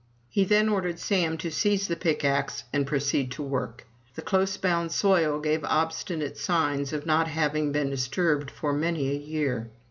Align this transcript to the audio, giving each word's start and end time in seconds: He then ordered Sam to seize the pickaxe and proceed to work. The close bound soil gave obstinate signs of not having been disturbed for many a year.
He 0.29 0.45
then 0.45 0.67
ordered 0.67 0.97
Sam 0.97 1.37
to 1.37 1.51
seize 1.51 1.87
the 1.87 1.95
pickaxe 1.95 2.63
and 2.73 2.87
proceed 2.87 3.31
to 3.33 3.43
work. 3.43 3.85
The 4.15 4.23
close 4.23 4.57
bound 4.57 4.91
soil 4.91 5.39
gave 5.39 5.63
obstinate 5.63 6.37
signs 6.39 6.91
of 6.91 7.05
not 7.05 7.27
having 7.27 7.71
been 7.71 7.91
disturbed 7.91 8.49
for 8.49 8.73
many 8.73 9.11
a 9.11 9.15
year. 9.15 9.69